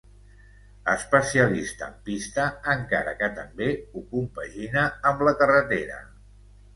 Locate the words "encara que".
2.73-3.29